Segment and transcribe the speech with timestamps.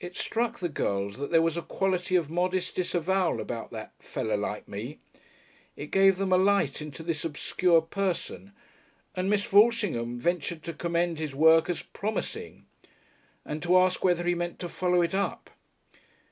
[0.00, 4.36] It struck the girls that there was a quality of modest disavowal about that "feller
[4.36, 4.98] like me."
[5.76, 8.52] It gave them a light into this obscure person,
[9.14, 12.66] and Miss Walshingham ventured to commend his work as "promising"
[13.44, 15.50] and to ask whether he meant to follow it up.